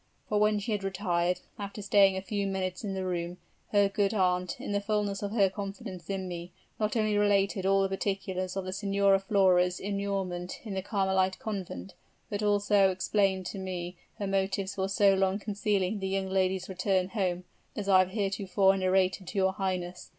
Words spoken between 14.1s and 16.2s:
her motives for so long concealing the